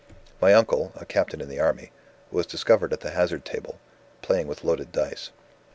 [0.41, 1.91] "My uncle (a captain in the Army)
[2.31, 3.79] was discovered at the hazard table,
[4.23, 5.29] playing with loaded dice.